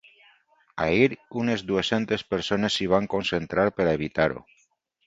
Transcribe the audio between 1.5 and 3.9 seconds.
dues-centes persones s’hi van concentrar per